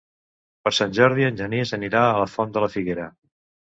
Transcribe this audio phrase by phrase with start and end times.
[0.67, 3.07] Per Sant Jordi en Genís anirà a la Font de la Figuera.